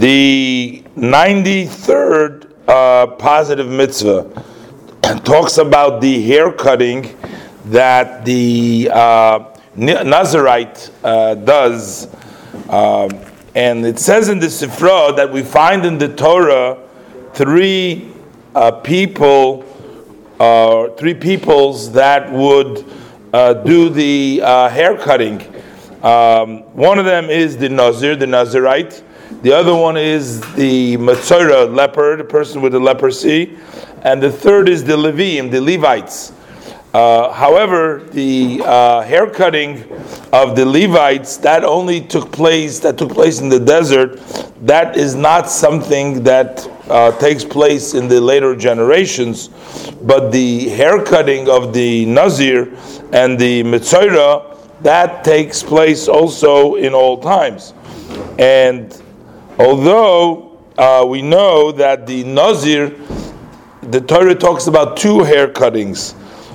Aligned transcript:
The 0.00 0.82
93rd 0.96 2.50
uh, 2.66 3.06
positive 3.16 3.68
mitzvah 3.68 4.32
talks 5.24 5.58
about 5.58 6.00
the 6.00 6.22
hair 6.22 6.50
cutting 6.50 7.14
that 7.66 8.24
the 8.24 8.88
uh, 8.90 9.54
Nazarite 9.76 10.90
uh, 11.04 11.34
does. 11.34 12.08
Um, 12.70 13.10
and 13.54 13.84
it 13.84 13.98
says 13.98 14.30
in 14.30 14.38
the 14.38 14.46
Sifra 14.46 15.14
that 15.16 15.30
we 15.30 15.42
find 15.42 15.84
in 15.84 15.98
the 15.98 16.08
Torah 16.08 16.78
three 17.34 18.10
uh, 18.54 18.70
people, 18.70 19.66
uh, 20.40 20.88
three 20.96 21.12
peoples 21.12 21.92
that 21.92 22.32
would 22.32 22.86
uh, 23.34 23.52
do 23.52 23.90
the 23.90 24.38
hair 24.38 24.96
cutting. 24.96 25.42
Um, 26.02 26.60
one 26.72 26.98
of 26.98 27.04
them 27.04 27.28
is 27.28 27.58
the 27.58 27.68
Nazir, 27.68 28.16
the 28.16 28.26
Nazarite. 28.26 29.04
The 29.42 29.52
other 29.52 29.74
one 29.74 29.96
is 29.96 30.40
the 30.54 30.96
Metzora 30.96 31.74
leper, 31.74 32.16
the 32.16 32.24
person 32.24 32.60
with 32.60 32.72
the 32.72 32.80
leprosy. 32.80 33.56
And 34.02 34.22
the 34.22 34.30
third 34.30 34.68
is 34.68 34.84
the 34.84 34.96
Levim, 34.96 35.50
the 35.50 35.60
Levites. 35.60 36.32
Uh, 36.92 37.32
however, 37.32 38.02
the 38.10 38.60
uh, 38.64 39.02
haircutting 39.02 39.84
of 40.32 40.56
the 40.56 40.66
Levites 40.66 41.36
that 41.38 41.64
only 41.64 42.00
took 42.00 42.32
place 42.32 42.80
that 42.80 42.98
took 42.98 43.12
place 43.12 43.40
in 43.40 43.48
the 43.48 43.60
desert. 43.60 44.20
That 44.62 44.96
is 44.96 45.14
not 45.14 45.48
something 45.48 46.24
that 46.24 46.66
uh, 46.88 47.16
takes 47.18 47.44
place 47.44 47.94
in 47.94 48.08
the 48.08 48.20
later 48.20 48.56
generations, 48.56 49.48
but 50.02 50.32
the 50.32 50.68
haircutting 50.70 51.48
of 51.48 51.72
the 51.72 52.06
Nazir 52.06 52.76
and 53.12 53.38
the 53.38 53.62
Metzora 53.62 54.50
that 54.82 55.24
takes 55.24 55.62
place 55.62 56.08
also 56.08 56.74
in 56.74 56.94
all 56.94 57.18
times. 57.18 57.74
And 58.38 59.00
although 59.60 60.58
uh, 60.78 61.04
we 61.06 61.20
know 61.20 61.70
that 61.72 62.06
the 62.06 62.24
Nazir, 62.24 62.96
the 63.82 64.00
Torah 64.00 64.34
talks 64.34 64.66
about 64.66 64.96
two 64.96 65.22
hair 65.22 65.48
cuttings. 65.48 66.12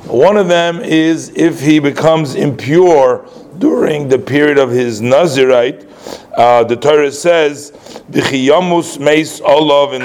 One 0.07 0.37
of 0.37 0.47
them 0.47 0.79
is 0.81 1.29
if 1.35 1.59
he 1.59 1.79
becomes 1.79 2.35
impure 2.35 3.29
during 3.59 4.09
the 4.09 4.17
period 4.17 4.57
of 4.57 4.71
his 4.71 5.01
Nazirite. 5.01 5.87
Uh, 6.35 6.63
the 6.63 6.75
Torah 6.75 7.11
says, 7.11 7.71
"V'chiyamus 8.11 8.99
meis 8.99 9.39
olav 9.41 9.93
in 9.93 10.01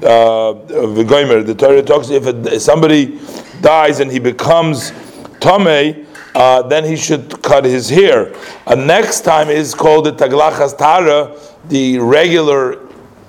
v'goymer." 0.00 1.44
The 1.44 1.54
Torah 1.54 1.82
talks 1.82 2.10
if, 2.10 2.26
if 2.26 2.62
somebody 2.62 3.20
dies 3.60 4.00
and 4.00 4.10
he 4.10 4.18
becomes 4.18 4.92
tamei, 5.40 6.06
uh, 6.34 6.62
then 6.62 6.84
he 6.84 6.96
should 6.96 7.42
cut 7.42 7.64
his 7.64 7.88
hair. 7.88 8.34
Uh, 8.66 8.74
next 8.74 9.20
time 9.20 9.48
is 9.48 9.74
called 9.74 10.06
the 10.06 10.12
taglachas 10.12 10.76
tara, 10.76 11.36
the 11.68 11.98
regular 11.98 12.80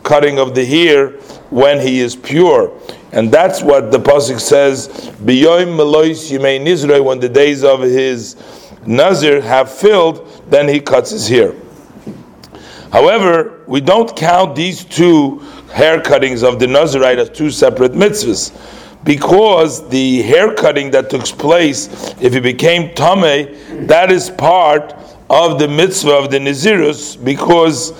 cutting 0.03 0.39
of 0.39 0.55
the 0.55 0.65
hair 0.65 1.09
when 1.49 1.79
he 1.79 1.99
is 1.99 2.15
pure. 2.15 2.79
And 3.11 3.31
that's 3.31 3.61
what 3.61 3.91
the 3.91 3.99
Pasuk 3.99 4.39
says, 4.39 4.87
B'yoim 5.23 5.77
melois 5.77 6.31
yimei 6.31 6.59
nizrei, 6.59 7.03
when 7.03 7.19
the 7.19 7.29
days 7.29 7.63
of 7.63 7.81
his 7.81 8.35
Nazir 8.85 9.41
have 9.41 9.71
filled, 9.71 10.43
then 10.49 10.67
he 10.67 10.79
cuts 10.79 11.11
his 11.11 11.27
hair. 11.27 11.55
However, 12.91 13.63
we 13.67 13.81
don't 13.81 14.15
count 14.15 14.55
these 14.55 14.85
two 14.85 15.39
hair 15.73 15.99
cuttings 15.99 16.43
of 16.43 16.59
the 16.59 16.65
Nazirite 16.65 17.17
as 17.17 17.29
two 17.29 17.51
separate 17.51 17.91
mitzvahs. 17.91 18.51
Because 19.05 19.87
the 19.87 20.21
hair 20.23 20.53
cutting 20.53 20.91
that 20.91 21.09
took 21.09 21.23
place, 21.23 21.87
if 22.19 22.33
he 22.33 22.41
became 22.41 22.93
Tameh, 22.95 23.87
that 23.87 24.11
is 24.11 24.29
part 24.29 24.93
of 25.29 25.57
the 25.59 25.67
mitzvah 25.69 26.11
of 26.11 26.31
the 26.31 26.39
Nazirus, 26.39 27.23
because 27.23 27.93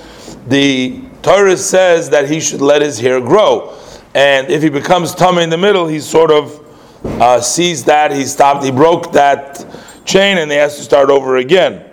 the 0.48 1.02
Torah 1.22 1.56
says 1.56 2.10
that 2.10 2.30
he 2.30 2.42
should 2.42 2.62
let 2.62 2.82
his 2.82 3.00
hair 3.00 3.22
grow 3.22 3.74
and 4.16 4.50
if 4.50 4.64
he 4.64 4.70
becomes 4.70 5.14
tamei 5.14 5.44
in 5.44 5.50
the 5.50 5.58
middle, 5.58 5.88
he 5.88 6.00
sort 6.00 6.32
of 6.32 6.66
uh, 7.22 7.42
sees 7.42 7.84
that 7.84 8.14
he 8.14 8.24
stopped, 8.24 8.64
he 8.64 8.72
broke 8.72 9.12
that 9.12 9.66
chain, 10.06 10.38
and 10.38 10.50
he 10.50 10.56
has 10.56 10.78
to 10.78 10.84
start 10.84 11.10
over 11.10 11.36
again. 11.36 11.84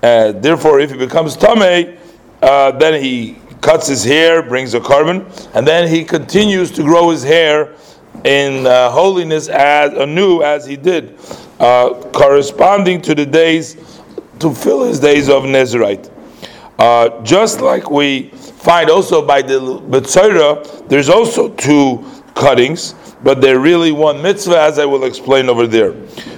Uh, 0.00 0.30
therefore, 0.30 0.78
if 0.78 0.92
he 0.92 0.96
becomes 0.96 1.36
tamei, 1.36 1.98
uh, 2.40 2.70
then 2.70 3.02
he 3.02 3.36
cuts 3.62 3.88
his 3.88 4.04
hair, 4.04 4.44
brings 4.44 4.74
a 4.74 4.80
korban, 4.80 5.26
and 5.56 5.66
then 5.66 5.88
he 5.88 6.04
continues 6.04 6.70
to 6.70 6.84
grow 6.84 7.10
his 7.10 7.24
hair 7.24 7.74
in 8.26 8.66
uh, 8.66 8.90
holiness 8.90 9.48
as 9.48 9.92
anew 9.92 10.42
as 10.42 10.66
he 10.66 10.76
did, 10.76 11.16
uh, 11.60 11.94
corresponding 12.12 13.00
to 13.00 13.14
the 13.14 13.24
days 13.24 13.76
to 14.40 14.52
fill 14.52 14.82
his 14.82 14.98
days 14.98 15.28
of 15.30 15.44
Nazarite. 15.44 16.10
Uh, 16.78 17.22
just 17.22 17.60
like 17.60 17.88
we 17.88 18.28
find 18.30 18.90
also 18.90 19.24
by 19.24 19.40
the 19.40 19.60
Metzora, 19.88 20.88
there's 20.88 21.08
also 21.08 21.48
two 21.50 22.04
cuttings, 22.34 22.94
but 23.22 23.40
they're 23.40 23.60
really 23.60 23.92
one 23.92 24.20
mitzvah, 24.20 24.60
as 24.60 24.80
I 24.80 24.84
will 24.84 25.04
explain 25.04 25.48
over 25.48 25.68
there. 25.68 25.92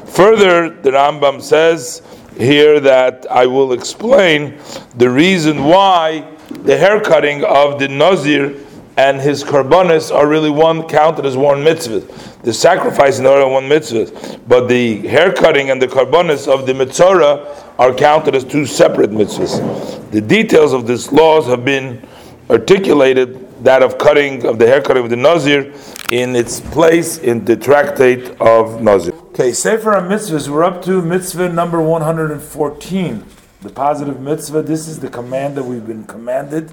Further, 0.09 0.69
the 0.69 0.91
Rambam 0.91 1.41
says 1.41 2.03
here 2.37 2.81
that 2.81 3.27
I 3.31 3.47
will 3.47 3.73
explain 3.73 4.59
the 4.97 5.09
reason 5.09 5.65
why 5.65 6.37
the 6.51 6.77
hair 6.77 7.01
cutting 7.01 7.45
of 7.45 7.79
the 7.79 7.89
Nazir 7.89 8.55
and 8.99 9.21
his 9.21 9.45
karbonis 9.45 10.13
are 10.13 10.27
really 10.27 10.51
one 10.51 10.83
counted 10.89 11.25
as 11.25 11.37
one 11.37 11.63
mitzvah. 11.63 12.01
The 12.43 12.53
sacrifice 12.53 13.19
and 13.19 13.27
the 13.27 13.33
other 13.33 13.47
one 13.49 13.69
mitzvah, 13.69 14.41
but 14.49 14.69
the 14.69 15.07
hair 15.07 15.33
cutting 15.33 15.71
and 15.71 15.81
the 15.81 15.87
karbonis 15.87 16.49
of 16.53 16.67
the 16.67 16.75
mitzvah 16.75 17.75
are 17.79 17.95
counted 17.95 18.35
as 18.35 18.43
two 18.43 18.67
separate 18.67 19.11
mitzvahs. 19.11 20.11
The 20.11 20.21
details 20.21 20.73
of 20.73 20.89
these 20.89 21.13
laws 21.13 21.47
have 21.47 21.65
been 21.65 22.07
articulated. 22.51 23.47
That 23.65 23.83
of 23.83 23.99
cutting 23.99 24.47
of 24.47 24.61
the 24.61 24.69
hair 24.69 24.81
cutting 24.81 25.03
of 25.03 25.11
the 25.11 25.17
nazir 25.17 25.75
in 26.11 26.37
its 26.37 26.61
place 26.61 27.19
in 27.19 27.45
the 27.45 27.57
tractate 27.57 28.41
of 28.41 28.81
nazir. 28.81 29.13
Okay, 29.35 29.53
Sefer 29.53 29.95
mitzvahs. 29.95 30.49
We're 30.49 30.63
up 30.63 30.81
to 30.85 31.03
mitzvah 31.03 31.49
number 31.49 31.83
one 31.83 32.03
hundred 32.03 32.31
and 32.31 32.41
fourteen. 32.41 33.25
The 33.63 33.71
positive 33.71 34.21
mitzvah. 34.21 34.63
This 34.63 34.87
is 34.87 35.01
the 35.01 35.09
command 35.09 35.57
that 35.57 35.65
we've 35.65 35.85
been 35.85 36.05
commanded 36.05 36.71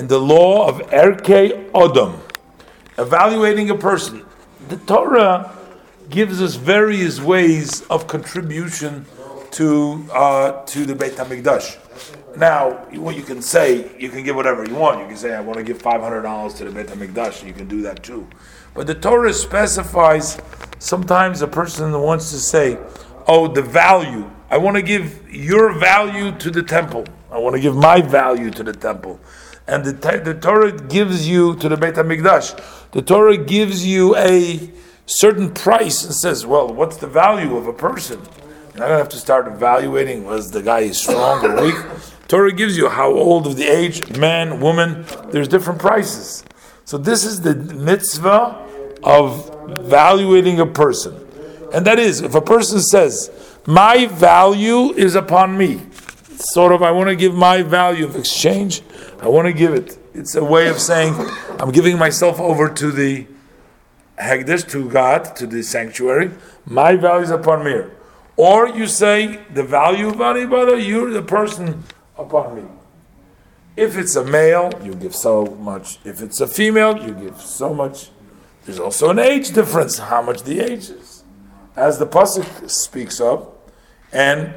in 0.00 0.06
the 0.08 0.18
law 0.18 0.66
of 0.66 0.78
Erke 0.88 1.70
Odom, 1.72 2.18
evaluating 2.96 3.68
a 3.68 3.74
person. 3.74 4.24
The 4.70 4.78
Torah 4.78 5.54
gives 6.08 6.40
us 6.40 6.54
various 6.54 7.20
ways 7.20 7.82
of 7.88 8.06
contribution 8.06 9.04
to 9.50 10.06
uh, 10.10 10.64
to 10.64 10.86
the 10.86 10.94
Beit 10.94 11.12
Hamikdash. 11.16 11.76
Now, 12.34 12.70
what 12.94 13.14
you 13.14 13.22
can 13.22 13.42
say, 13.42 13.94
you 13.98 14.08
can 14.08 14.24
give 14.24 14.36
whatever 14.36 14.66
you 14.66 14.74
want. 14.74 15.00
You 15.00 15.06
can 15.06 15.18
say, 15.18 15.34
"I 15.34 15.42
want 15.42 15.58
to 15.58 15.64
give 15.64 15.82
five 15.82 16.00
hundred 16.00 16.22
dollars 16.22 16.54
to 16.54 16.64
the 16.64 16.70
Beit 16.70 16.86
Hamikdash." 16.86 17.46
You 17.46 17.52
can 17.52 17.68
do 17.68 17.82
that 17.82 18.02
too. 18.02 18.26
But 18.72 18.86
the 18.86 18.94
Torah 18.94 19.34
specifies. 19.34 20.40
Sometimes 20.78 21.42
a 21.42 21.46
person 21.46 21.92
wants 22.00 22.30
to 22.30 22.38
say, 22.38 22.78
"Oh, 23.26 23.48
the 23.48 23.60
value. 23.60 24.24
I 24.48 24.56
want 24.56 24.76
to 24.76 24.82
give 24.82 25.30
your 25.30 25.78
value 25.78 26.32
to 26.38 26.50
the 26.50 26.62
temple. 26.62 27.04
I 27.30 27.36
want 27.36 27.54
to 27.54 27.60
give 27.60 27.76
my 27.76 28.00
value 28.00 28.50
to 28.52 28.62
the 28.62 28.72
temple." 28.72 29.20
And 29.66 29.84
the, 29.84 30.22
the 30.24 30.34
Torah 30.34 30.72
gives 30.72 31.28
you 31.28 31.54
to 31.56 31.68
the 31.68 31.76
Beit 31.76 31.94
Hamikdash. 31.94 32.90
The 32.92 33.02
Torah 33.02 33.36
gives 33.36 33.86
you 33.86 34.16
a 34.16 34.70
certain 35.06 35.52
price 35.52 36.04
and 36.04 36.14
says, 36.14 36.44
"Well, 36.46 36.72
what's 36.72 36.96
the 36.96 37.06
value 37.06 37.56
of 37.56 37.66
a 37.66 37.72
person?" 37.72 38.20
You're 38.20 38.80
not 38.80 38.86
gonna 38.86 38.98
have 38.98 39.08
to 39.10 39.16
start 39.16 39.46
evaluating 39.46 40.24
was 40.24 40.50
the 40.50 40.62
guy 40.62 40.90
strong 40.90 41.44
or 41.44 41.62
weak. 41.62 41.74
Torah 42.28 42.52
gives 42.52 42.76
you 42.76 42.88
how 42.88 43.12
old 43.12 43.46
of 43.46 43.56
the 43.56 43.66
age, 43.66 44.16
man, 44.16 44.60
woman. 44.60 45.04
There's 45.30 45.48
different 45.48 45.80
prices. 45.80 46.44
So 46.84 46.96
this 46.96 47.24
is 47.24 47.42
the 47.42 47.54
mitzvah 47.54 48.66
of 49.02 49.50
evaluating 49.68 50.60
a 50.60 50.66
person, 50.66 51.14
and 51.72 51.84
that 51.86 51.98
is 51.98 52.20
if 52.20 52.34
a 52.34 52.40
person 52.40 52.80
says, 52.80 53.30
"My 53.66 54.06
value 54.06 54.92
is 54.94 55.14
upon 55.14 55.56
me," 55.56 55.80
sort 56.36 56.72
of, 56.72 56.82
I 56.82 56.90
want 56.90 57.08
to 57.08 57.16
give 57.16 57.34
my 57.34 57.62
value 57.62 58.04
of 58.04 58.16
exchange. 58.16 58.82
I 59.22 59.28
want 59.28 59.46
to 59.46 59.52
give 59.52 59.74
it. 59.74 59.98
It's 60.14 60.34
a 60.34 60.44
way 60.44 60.68
of 60.68 60.80
saying 60.80 61.14
I'm 61.58 61.72
giving 61.72 61.98
myself 61.98 62.40
over 62.40 62.68
to 62.70 62.90
the 62.90 63.26
Hekdesh, 64.18 64.68
to 64.70 64.88
God, 64.88 65.36
to 65.36 65.46
the 65.46 65.62
sanctuary. 65.62 66.30
My 66.64 66.96
value 66.96 67.24
is 67.24 67.30
upon 67.30 67.64
me. 67.64 67.82
Or 68.36 68.68
you 68.68 68.86
say 68.86 69.40
the 69.52 69.62
value 69.62 70.08
of 70.08 70.20
anybody, 70.20 70.82
you're 70.82 71.10
the 71.10 71.22
person 71.22 71.84
upon 72.16 72.56
me. 72.56 72.62
If 73.76 73.98
it's 73.98 74.16
a 74.16 74.24
male, 74.24 74.70
you 74.82 74.94
give 74.94 75.14
so 75.14 75.44
much. 75.44 75.98
If 76.04 76.22
it's 76.22 76.40
a 76.40 76.46
female, 76.46 76.96
you 76.96 77.12
give 77.12 77.40
so 77.40 77.74
much. 77.74 78.10
There's 78.64 78.78
also 78.78 79.10
an 79.10 79.18
age 79.18 79.52
difference, 79.52 79.98
how 79.98 80.22
much 80.22 80.42
the 80.42 80.60
age 80.60 80.90
is. 80.90 81.24
As 81.76 81.98
the 81.98 82.06
Pasuk 82.06 82.68
speaks 82.68 83.20
of, 83.20 83.52
and 84.12 84.54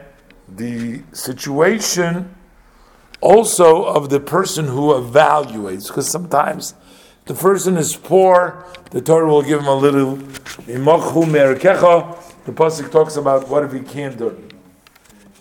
the 0.48 1.02
situation 1.14 2.34
also 3.24 3.86
of 3.86 4.10
the 4.10 4.20
person 4.20 4.68
who 4.68 4.94
evaluates, 4.94 5.88
because 5.88 6.10
sometimes 6.10 6.76
the 7.26 7.34
person 7.34 7.78
is 7.78 7.96
poor, 7.96 8.66
the 8.92 9.02
Torah 9.02 9.28
will 9.28 9.42
give 9.42 9.62
him 9.62 9.68
a 9.68 9.76
little. 9.76 10.18
The 10.68 12.52
Pasuk 12.52 12.92
talks 12.92 13.16
about 13.16 13.48
what 13.48 13.64
if 13.64 13.72
he 13.72 13.80
can't 13.80 14.18
do 14.18 14.28
it. 14.28 14.54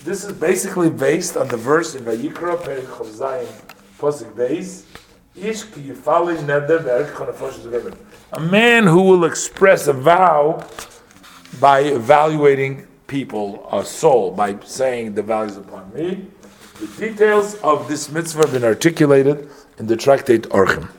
This 0.05 0.25
is 0.25 0.33
basically 0.33 0.91
based 0.91 1.37
on 1.37 1.49
the 1.49 1.57
verse 1.57 1.95
in 1.97 2.05
Vayikra, 2.05 2.57
Perek 2.63 2.87
Chaf 2.87 3.09
Zayin, 3.09 3.49
Pasuk 3.99 4.33
Beis. 4.35 4.85
A 8.33 8.41
man 8.41 8.87
who 8.87 9.03
will 9.03 9.25
express 9.25 9.87
a 9.87 9.93
vow 9.95 10.63
by 11.59 11.81
evaluating 11.81 12.87
people, 13.07 13.67
a 13.73 13.83
soul, 13.85 14.31
by 14.31 14.59
saying 14.61 15.15
the 15.15 15.23
values 15.23 15.57
upon 15.57 15.91
me. 15.95 16.27
The 16.83 17.11
details 17.11 17.55
of 17.63 17.87
this 17.87 18.11
mitzvah 18.11 18.41
have 18.41 18.53
been 18.53 18.65
articulated 18.65 19.49
in 19.79 19.87
the 19.87 19.97
tractate 19.97 20.49
Orchim. 20.49 20.91